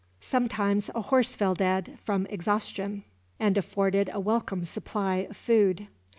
[0.19, 3.03] Sometimes a horse fell dead, from exhaustion,
[3.39, 5.89] and afforded a welcome supply of food.